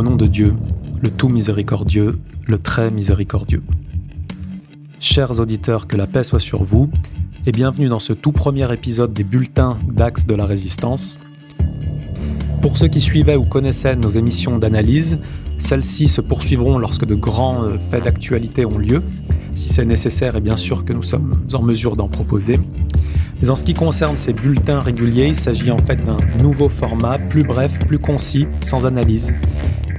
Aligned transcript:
Au 0.00 0.02
nom 0.02 0.16
de 0.16 0.26
Dieu, 0.26 0.54
le 1.02 1.10
tout 1.10 1.28
miséricordieux, 1.28 2.20
le 2.46 2.56
très 2.56 2.90
miséricordieux. 2.90 3.62
Chers 4.98 5.40
auditeurs, 5.40 5.86
que 5.86 5.98
la 5.98 6.06
paix 6.06 6.22
soit 6.22 6.40
sur 6.40 6.64
vous, 6.64 6.90
et 7.44 7.52
bienvenue 7.52 7.90
dans 7.90 7.98
ce 7.98 8.14
tout 8.14 8.32
premier 8.32 8.72
épisode 8.72 9.12
des 9.12 9.24
bulletins 9.24 9.76
d'Axe 9.92 10.26
de 10.26 10.34
la 10.34 10.46
Résistance. 10.46 11.18
Pour 12.62 12.78
ceux 12.78 12.88
qui 12.88 13.02
suivaient 13.02 13.36
ou 13.36 13.44
connaissaient 13.44 13.94
nos 13.94 14.08
émissions 14.08 14.56
d'analyse, 14.56 15.20
celles-ci 15.58 16.08
se 16.08 16.22
poursuivront 16.22 16.78
lorsque 16.78 17.04
de 17.04 17.14
grands 17.14 17.64
euh, 17.64 17.78
faits 17.78 18.04
d'actualité 18.04 18.64
ont 18.64 18.78
lieu, 18.78 19.02
si 19.54 19.68
c'est 19.68 19.84
nécessaire 19.84 20.34
et 20.34 20.40
bien 20.40 20.56
sûr 20.56 20.86
que 20.86 20.94
nous 20.94 21.02
sommes 21.02 21.42
en 21.52 21.60
mesure 21.60 21.96
d'en 21.96 22.08
proposer. 22.08 22.58
Mais 23.42 23.50
en 23.50 23.54
ce 23.54 23.64
qui 23.64 23.74
concerne 23.74 24.16
ces 24.16 24.32
bulletins 24.32 24.80
réguliers, 24.80 25.26
il 25.26 25.34
s'agit 25.34 25.70
en 25.70 25.78
fait 25.78 25.96
d'un 25.96 26.16
nouveau 26.42 26.70
format, 26.70 27.18
plus 27.18 27.42
bref, 27.42 27.78
plus 27.86 27.98
concis, 27.98 28.46
sans 28.62 28.86
analyse, 28.86 29.34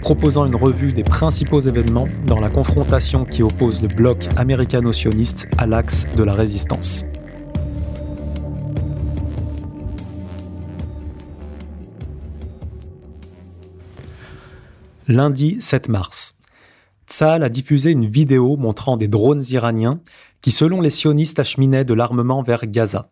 proposant 0.01 0.45
une 0.45 0.55
revue 0.55 0.91
des 0.91 1.03
principaux 1.03 1.61
événements 1.61 2.07
dans 2.25 2.39
la 2.39 2.49
confrontation 2.49 3.23
qui 3.23 3.43
oppose 3.43 3.81
le 3.81 3.87
bloc 3.87 4.27
américano-sioniste 4.35 5.47
à 5.57 5.67
l'axe 5.67 6.07
de 6.17 6.23
la 6.23 6.33
résistance. 6.33 7.05
Lundi 15.07 15.61
7 15.61 15.89
mars. 15.89 16.35
Tsahal 17.07 17.43
a 17.43 17.49
diffusé 17.49 17.91
une 17.91 18.05
vidéo 18.05 18.57
montrant 18.57 18.97
des 18.97 19.07
drones 19.07 19.43
iraniens 19.51 19.99
qui, 20.41 20.51
selon 20.51 20.81
les 20.81 20.89
sionistes, 20.89 21.39
acheminaient 21.39 21.85
de 21.85 21.93
l'armement 21.93 22.41
vers 22.41 22.65
Gaza 22.65 23.09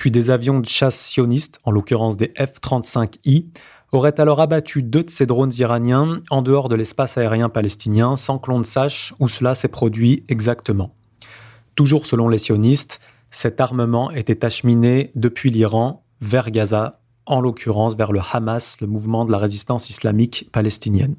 puis 0.00 0.10
des 0.10 0.30
avions 0.30 0.60
de 0.60 0.66
chasse 0.66 0.98
sionistes, 0.98 1.60
en 1.62 1.70
l'occurrence 1.70 2.16
des 2.16 2.32
F-35I, 2.34 3.44
auraient 3.92 4.20
alors 4.20 4.40
abattu 4.40 4.82
deux 4.82 5.02
de 5.04 5.10
ces 5.10 5.26
drones 5.26 5.52
iraniens 5.58 6.22
en 6.30 6.42
dehors 6.42 6.68
de 6.68 6.76
l'espace 6.76 7.18
aérien 7.18 7.48
palestinien 7.48 8.16
sans 8.16 8.38
que 8.38 8.50
l'on 8.50 8.58
ne 8.58 8.64
sache 8.64 9.14
où 9.18 9.28
cela 9.28 9.54
s'est 9.54 9.68
produit 9.68 10.24
exactement. 10.28 10.94
Toujours 11.74 12.06
selon 12.06 12.28
les 12.28 12.38
sionistes, 12.38 13.00
cet 13.30 13.60
armement 13.60 14.10
était 14.10 14.44
acheminé 14.44 15.10
depuis 15.14 15.50
l'Iran 15.50 16.04
vers 16.20 16.50
Gaza, 16.50 17.00
en 17.26 17.40
l'occurrence 17.40 17.96
vers 17.96 18.12
le 18.12 18.20
Hamas, 18.32 18.80
le 18.80 18.86
mouvement 18.86 19.24
de 19.24 19.32
la 19.32 19.38
résistance 19.38 19.88
islamique 19.88 20.48
palestinienne. 20.52 21.16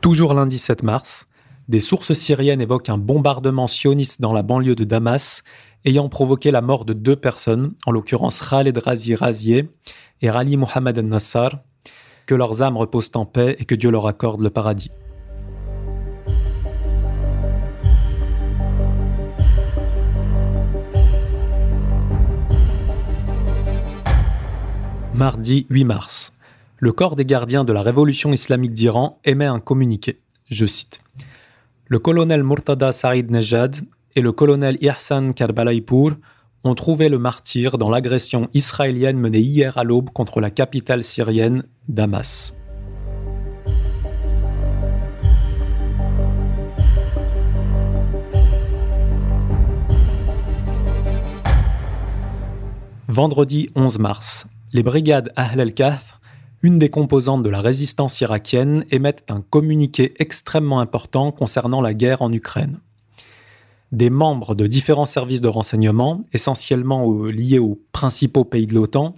Toujours 0.00 0.34
lundi 0.34 0.58
7 0.58 0.82
mars, 0.82 1.28
des 1.68 1.80
sources 1.80 2.12
syriennes 2.12 2.60
évoquent 2.60 2.88
un 2.88 2.98
bombardement 2.98 3.66
sioniste 3.66 4.20
dans 4.20 4.32
la 4.32 4.42
banlieue 4.42 4.74
de 4.74 4.84
Damas 4.84 5.42
ayant 5.84 6.08
provoqué 6.08 6.50
la 6.50 6.60
mort 6.60 6.84
de 6.84 6.92
deux 6.92 7.16
personnes, 7.16 7.74
en 7.86 7.92
l'occurrence 7.92 8.40
Khaled 8.40 8.76
Razi 8.76 9.14
Razieh 9.14 9.68
et 10.22 10.30
Rali 10.30 10.56
Mohamed 10.56 10.98
al-Nassar, 10.98 11.58
que 12.26 12.34
leurs 12.34 12.62
âmes 12.62 12.76
reposent 12.76 13.10
en 13.14 13.26
paix 13.26 13.56
et 13.58 13.64
que 13.64 13.74
Dieu 13.74 13.90
leur 13.90 14.06
accorde 14.06 14.40
le 14.40 14.50
paradis. 14.50 14.90
Mardi 25.14 25.66
8 25.70 25.84
mars 25.84 26.34
le 26.84 26.92
corps 26.92 27.16
des 27.16 27.24
gardiens 27.24 27.64
de 27.64 27.72
la 27.72 27.80
révolution 27.80 28.30
islamique 28.34 28.74
d'Iran 28.74 29.18
émet 29.24 29.46
un 29.46 29.58
communiqué. 29.58 30.18
Je 30.50 30.66
cite. 30.66 31.00
Le 31.86 31.98
colonel 31.98 32.42
Murtada 32.42 32.92
Saïd 32.92 33.30
Nejad 33.30 33.76
et 34.16 34.22
le 34.22 34.32
colonel 34.32 34.78
Ihsan 34.80 35.32
Karbalaïpour 35.32 36.12
ont 36.64 36.74
trouvé 36.74 37.10
le 37.10 37.18
martyr 37.18 37.76
dans 37.76 37.90
l'agression 37.90 38.48
israélienne 38.54 39.18
menée 39.18 39.40
hier 39.40 39.76
à 39.76 39.84
l'aube 39.84 40.08
contre 40.08 40.40
la 40.40 40.50
capitale 40.50 41.02
syrienne, 41.02 41.64
Damas. 41.86 42.54
Vendredi 53.08 53.68
11 53.74 53.98
mars, 53.98 54.46
les 54.72 54.82
brigades 54.82 55.32
Ahl 55.36 55.60
al-Kahf 55.60 56.18
une 56.64 56.78
des 56.78 56.88
composantes 56.88 57.42
de 57.42 57.50
la 57.50 57.60
résistance 57.60 58.22
irakienne, 58.22 58.86
émettent 58.90 59.30
un 59.30 59.42
communiqué 59.42 60.14
extrêmement 60.18 60.80
important 60.80 61.30
concernant 61.30 61.82
la 61.82 61.92
guerre 61.92 62.22
en 62.22 62.32
Ukraine. 62.32 62.80
Des 63.92 64.08
membres 64.08 64.54
de 64.54 64.66
différents 64.66 65.04
services 65.04 65.42
de 65.42 65.48
renseignement, 65.48 66.24
essentiellement 66.32 67.26
liés 67.26 67.58
aux 67.58 67.78
principaux 67.92 68.46
pays 68.46 68.66
de 68.66 68.72
l'OTAN, 68.72 69.14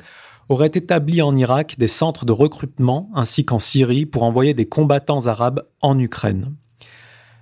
auraient 0.49 0.73
établi 0.75 1.23
en 1.23 1.37
Irak 1.37 1.77
des 1.79 1.87
centres 1.87 2.25
de 2.25 2.33
recrutement 2.33 3.09
ainsi 3.15 3.45
qu'en 3.45 3.61
Syrie 3.61 4.07
pour 4.07 4.25
envoyer 4.25 4.53
des 4.53 4.67
combattants 4.67 5.27
arabes 5.27 5.63
en 5.83 5.97
Ukraine. 6.01 6.53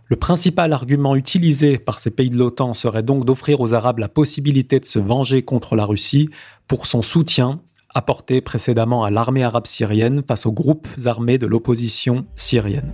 Le 0.08 0.16
principal 0.16 0.74
argument 0.74 1.16
utilisé 1.16 1.78
par 1.78 1.98
ces 1.98 2.10
pays 2.10 2.28
de 2.28 2.36
l'OTAN 2.36 2.74
serait 2.74 3.02
donc 3.02 3.24
d'offrir 3.24 3.62
aux 3.62 3.72
Arabes 3.72 4.00
la 4.00 4.08
possibilité 4.10 4.80
de 4.80 4.84
se 4.84 4.98
venger 4.98 5.40
contre 5.40 5.76
la 5.76 5.86
Russie 5.86 6.28
pour 6.68 6.86
son 6.86 7.00
soutien 7.00 7.62
apporté 7.94 8.40
précédemment 8.40 9.04
à 9.04 9.10
l'armée 9.10 9.44
arabe 9.44 9.66
syrienne 9.66 10.22
face 10.26 10.46
aux 10.46 10.52
groupes 10.52 10.88
armés 11.06 11.38
de 11.38 11.46
l'opposition 11.46 12.26
syrienne. 12.36 12.92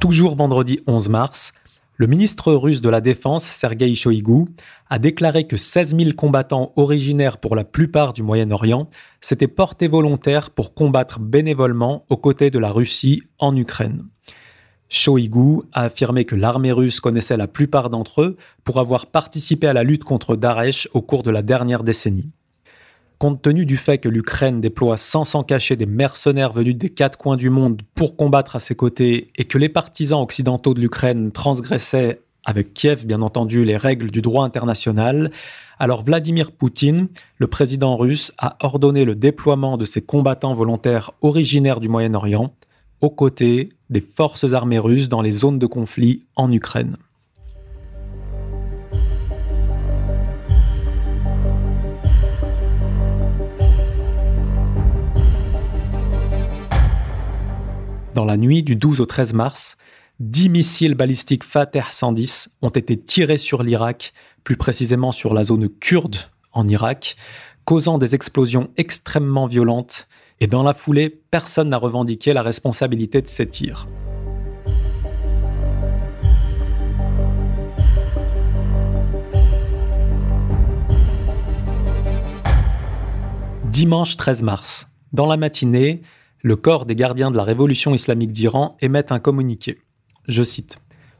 Toujours 0.00 0.36
vendredi 0.36 0.80
11 0.86 1.08
mars, 1.08 1.52
le 1.96 2.06
ministre 2.06 2.52
russe 2.52 2.80
de 2.80 2.88
la 2.88 3.00
Défense, 3.00 3.42
Sergei 3.42 3.92
Shoigu, 3.96 4.44
a 4.88 5.00
déclaré 5.00 5.48
que 5.48 5.56
16 5.56 5.96
000 5.96 6.12
combattants 6.12 6.72
originaires 6.76 7.38
pour 7.38 7.56
la 7.56 7.64
plupart 7.64 8.12
du 8.12 8.22
Moyen-Orient 8.22 8.88
s'étaient 9.20 9.48
portés 9.48 9.88
volontaires 9.88 10.50
pour 10.50 10.74
combattre 10.74 11.18
bénévolement 11.18 12.06
aux 12.08 12.16
côtés 12.16 12.50
de 12.52 12.60
la 12.60 12.70
Russie 12.70 13.24
en 13.40 13.56
Ukraine. 13.56 14.06
Shoigu 14.88 15.62
a 15.72 15.82
affirmé 15.82 16.24
que 16.24 16.34
l'armée 16.34 16.72
russe 16.72 17.00
connaissait 17.00 17.36
la 17.36 17.46
plupart 17.46 17.90
d'entre 17.90 18.22
eux 18.22 18.36
pour 18.64 18.78
avoir 18.78 19.06
participé 19.06 19.66
à 19.66 19.72
la 19.72 19.84
lutte 19.84 20.04
contre 20.04 20.36
Daesh 20.36 20.88
au 20.92 21.02
cours 21.02 21.22
de 21.22 21.30
la 21.30 21.42
dernière 21.42 21.84
décennie. 21.84 22.30
Compte 23.18 23.42
tenu 23.42 23.66
du 23.66 23.76
fait 23.76 23.98
que 23.98 24.08
l'Ukraine 24.08 24.60
déploie 24.60 24.96
sans 24.96 25.24
s'en 25.24 25.42
cacher 25.42 25.74
des 25.74 25.86
mercenaires 25.86 26.52
venus 26.52 26.76
des 26.76 26.90
quatre 26.90 27.18
coins 27.18 27.36
du 27.36 27.50
monde 27.50 27.82
pour 27.96 28.16
combattre 28.16 28.54
à 28.54 28.60
ses 28.60 28.76
côtés 28.76 29.32
et 29.36 29.44
que 29.44 29.58
les 29.58 29.68
partisans 29.68 30.20
occidentaux 30.20 30.72
de 30.72 30.80
l'Ukraine 30.80 31.32
transgressaient, 31.32 32.20
avec 32.46 32.74
Kiev 32.74 33.04
bien 33.04 33.20
entendu, 33.20 33.64
les 33.64 33.76
règles 33.76 34.12
du 34.12 34.22
droit 34.22 34.44
international, 34.44 35.32
alors 35.80 36.04
Vladimir 36.04 36.52
Poutine, 36.52 37.08
le 37.38 37.48
président 37.48 37.96
russe, 37.96 38.32
a 38.38 38.56
ordonné 38.60 39.04
le 39.04 39.16
déploiement 39.16 39.76
de 39.76 39.84
ces 39.84 40.00
combattants 40.00 40.54
volontaires 40.54 41.10
originaires 41.20 41.80
du 41.80 41.88
Moyen-Orient 41.88 42.54
aux 43.00 43.10
côtés 43.10 43.70
des 43.90 44.00
forces 44.00 44.52
armées 44.52 44.78
russes 44.78 45.08
dans 45.08 45.22
les 45.22 45.30
zones 45.30 45.58
de 45.58 45.66
conflit 45.66 46.26
en 46.36 46.52
Ukraine. 46.52 46.96
Dans 58.14 58.24
la 58.24 58.36
nuit 58.36 58.62
du 58.62 58.74
12 58.74 59.00
au 59.00 59.06
13 59.06 59.32
mars, 59.34 59.76
10 60.20 60.48
missiles 60.48 60.94
balistiques 60.94 61.44
Fateh 61.44 61.84
110 61.88 62.50
ont 62.62 62.70
été 62.70 62.98
tirés 62.98 63.38
sur 63.38 63.62
l'Irak, 63.62 64.12
plus 64.42 64.56
précisément 64.56 65.12
sur 65.12 65.32
la 65.32 65.44
zone 65.44 65.68
kurde 65.68 66.16
en 66.52 66.66
Irak, 66.66 67.16
causant 67.64 67.98
des 67.98 68.16
explosions 68.16 68.70
extrêmement 68.76 69.46
violentes 69.46 70.08
et 70.40 70.46
dans 70.46 70.62
la 70.62 70.74
foulée, 70.74 71.10
personne 71.30 71.68
n'a 71.68 71.78
revendiqué 71.78 72.32
la 72.32 72.42
responsabilité 72.42 73.22
de 73.22 73.28
ces 73.28 73.48
tirs. 73.48 73.88
Dimanche 83.64 84.16
13 84.16 84.42
mars, 84.42 84.88
dans 85.12 85.26
la 85.26 85.36
matinée, 85.36 86.02
le 86.42 86.56
corps 86.56 86.84
des 86.84 86.96
gardiens 86.96 87.30
de 87.30 87.36
la 87.36 87.44
révolution 87.44 87.94
islamique 87.94 88.32
d'Iran 88.32 88.76
émet 88.80 89.12
un 89.12 89.18
communiqué. 89.18 89.78
Je 90.26 90.42
cite 90.42 90.78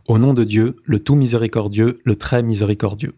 Au 0.09 0.19
nom 0.19 0.33
de 0.35 0.45
Dieu, 0.45 0.77
le 0.85 1.01
tout 1.01 1.15
miséricordieux, 1.15 2.01
le 2.05 2.17
très 2.17 2.43
miséricordieux. 2.43 3.15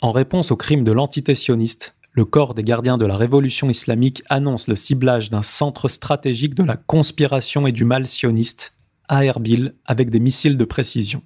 En 0.00 0.12
réponse 0.12 0.50
au 0.50 0.56
crime 0.56 0.84
de 0.84 0.92
l'entité 0.92 1.34
sioniste, 1.34 1.96
le 2.12 2.24
corps 2.26 2.54
des 2.54 2.62
gardiens 2.62 2.98
de 2.98 3.06
la 3.06 3.16
révolution 3.16 3.70
islamique 3.70 4.22
annonce 4.28 4.68
le 4.68 4.74
ciblage 4.74 5.30
d'un 5.30 5.42
centre 5.42 5.88
stratégique 5.88 6.54
de 6.54 6.62
la 6.62 6.76
conspiration 6.76 7.66
et 7.66 7.72
du 7.72 7.84
mal 7.84 8.06
sioniste 8.06 8.74
à 9.08 9.24
Erbil 9.24 9.74
avec 9.86 10.10
des 10.10 10.20
missiles 10.20 10.58
de 10.58 10.64
précision. 10.64 11.22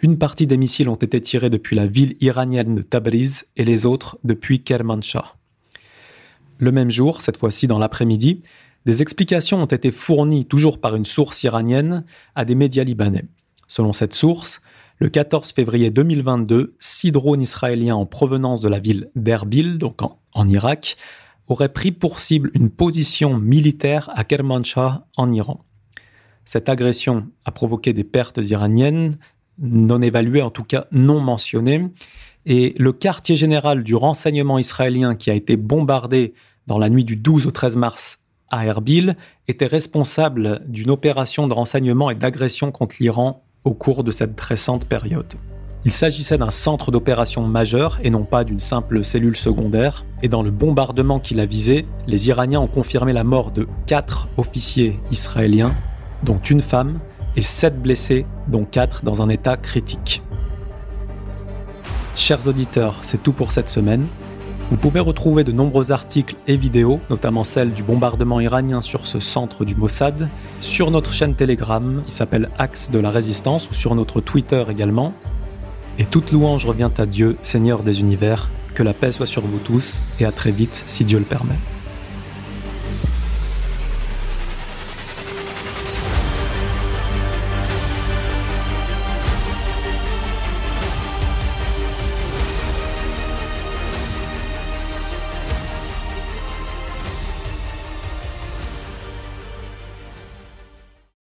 Une 0.00 0.18
partie 0.18 0.46
des 0.46 0.58
missiles 0.58 0.90
ont 0.90 0.96
été 0.96 1.22
tirés 1.22 1.48
depuis 1.48 1.74
la 1.74 1.86
ville 1.86 2.16
iranienne 2.20 2.74
de 2.74 2.82
Tabriz 2.82 3.46
et 3.56 3.64
les 3.64 3.86
autres 3.86 4.18
depuis 4.24 4.62
Kermanshah. 4.62 5.36
Le 6.58 6.70
même 6.70 6.90
jour, 6.90 7.22
cette 7.22 7.38
fois-ci 7.38 7.66
dans 7.66 7.78
l'après-midi, 7.78 8.42
des 8.84 9.00
explications 9.00 9.62
ont 9.62 9.66
été 9.66 9.90
fournies, 9.90 10.44
toujours 10.44 10.80
par 10.80 10.94
une 10.94 11.06
source 11.06 11.42
iranienne, 11.44 12.04
à 12.34 12.44
des 12.44 12.54
médias 12.54 12.84
libanais. 12.84 13.24
Selon 13.68 13.94
cette 13.94 14.14
source, 14.14 14.60
le 14.98 15.08
14 15.10 15.52
février 15.52 15.90
2022, 15.90 16.74
six 16.78 17.12
drones 17.12 17.42
israéliens 17.42 17.96
en 17.96 18.06
provenance 18.06 18.62
de 18.62 18.68
la 18.68 18.78
ville 18.78 19.10
d'Erbil, 19.14 19.78
donc 19.78 20.00
en, 20.32 20.48
Irak, 20.48 20.96
auraient 21.48 21.72
pris 21.72 21.92
pour 21.92 22.18
cible 22.18 22.50
une 22.54 22.70
position 22.70 23.36
militaire 23.36 24.10
à 24.14 24.24
Kermanshah, 24.24 25.06
en 25.16 25.32
Iran. 25.32 25.64
Cette 26.44 26.68
agression 26.68 27.26
a 27.44 27.52
provoqué 27.52 27.92
des 27.92 28.04
pertes 28.04 28.38
iraniennes, 28.38 29.18
non 29.58 30.00
évaluées, 30.00 30.42
en 30.42 30.50
tout 30.50 30.64
cas 30.64 30.86
non 30.92 31.20
mentionnées, 31.20 31.88
et 32.46 32.74
le 32.78 32.92
quartier 32.92 33.36
général 33.36 33.82
du 33.82 33.94
renseignement 33.94 34.58
israélien 34.58 35.14
qui 35.14 35.30
a 35.30 35.34
été 35.34 35.56
bombardé 35.56 36.32
dans 36.66 36.78
la 36.78 36.88
nuit 36.88 37.04
du 37.04 37.16
12 37.16 37.46
au 37.46 37.50
13 37.50 37.76
mars 37.76 38.18
à 38.50 38.64
Erbil 38.64 39.16
était 39.48 39.66
responsable 39.66 40.62
d'une 40.66 40.90
opération 40.90 41.48
de 41.48 41.52
renseignement 41.52 42.10
et 42.10 42.14
d'agression 42.14 42.70
contre 42.70 42.96
l'Iran 43.00 43.45
au 43.66 43.74
cours 43.74 44.04
de 44.04 44.10
cette 44.10 44.40
récente 44.40 44.86
période. 44.86 45.34
Il 45.84 45.92
s'agissait 45.92 46.38
d'un 46.38 46.50
centre 46.50 46.90
d'opération 46.90 47.42
majeur 47.42 47.98
et 48.02 48.10
non 48.10 48.24
pas 48.24 48.44
d'une 48.44 48.60
simple 48.60 49.04
cellule 49.04 49.36
secondaire, 49.36 50.04
et 50.22 50.28
dans 50.28 50.42
le 50.42 50.50
bombardement 50.50 51.20
qu'il 51.20 51.40
a 51.40 51.46
visé, 51.46 51.84
les 52.06 52.28
Iraniens 52.28 52.60
ont 52.60 52.68
confirmé 52.68 53.12
la 53.12 53.24
mort 53.24 53.50
de 53.50 53.66
quatre 53.86 54.28
officiers 54.36 54.98
israéliens, 55.10 55.74
dont 56.22 56.38
une 56.38 56.60
femme, 56.60 56.98
et 57.36 57.42
sept 57.42 57.80
blessés, 57.80 58.24
dont 58.48 58.64
quatre 58.64 59.04
dans 59.04 59.20
un 59.20 59.28
état 59.28 59.56
critique. 59.56 60.22
Chers 62.14 62.46
auditeurs, 62.46 62.94
c'est 63.02 63.22
tout 63.22 63.32
pour 63.32 63.50
cette 63.50 63.68
semaine. 63.68 64.06
Vous 64.68 64.76
pouvez 64.76 64.98
retrouver 64.98 65.44
de 65.44 65.52
nombreux 65.52 65.92
articles 65.92 66.34
et 66.48 66.56
vidéos, 66.56 66.98
notamment 67.08 67.44
celle 67.44 67.70
du 67.70 67.84
bombardement 67.84 68.40
iranien 68.40 68.80
sur 68.80 69.06
ce 69.06 69.20
centre 69.20 69.64
du 69.64 69.76
Mossad, 69.76 70.28
sur 70.58 70.90
notre 70.90 71.12
chaîne 71.12 71.36
Telegram 71.36 72.02
qui 72.04 72.10
s'appelle 72.10 72.50
Axe 72.58 72.90
de 72.90 72.98
la 72.98 73.10
Résistance 73.10 73.70
ou 73.70 73.74
sur 73.74 73.94
notre 73.94 74.20
Twitter 74.20 74.64
également. 74.68 75.12
Et 76.00 76.04
toute 76.04 76.32
louange 76.32 76.66
revient 76.66 76.90
à 76.98 77.06
Dieu, 77.06 77.36
Seigneur 77.42 77.84
des 77.84 78.00
univers. 78.00 78.48
Que 78.74 78.82
la 78.82 78.92
paix 78.92 79.12
soit 79.12 79.26
sur 79.26 79.42
vous 79.42 79.58
tous 79.58 80.02
et 80.18 80.24
à 80.24 80.32
très 80.32 80.50
vite 80.50 80.82
si 80.84 81.04
Dieu 81.04 81.20
le 81.20 81.24
permet. 81.24 81.54